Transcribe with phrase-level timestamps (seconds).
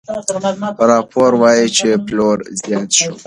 [0.89, 3.11] راپور وايي چې پلور زیات شو.